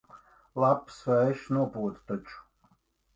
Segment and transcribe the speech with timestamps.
[0.61, 2.41] Lapas vējš nopūta taču.